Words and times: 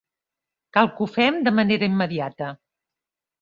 Cal 0.77 0.89
que 0.95 1.05
ho 1.05 1.07
fem 1.17 1.37
de 1.49 1.53
manera 1.59 1.91
immediata. 1.97 2.49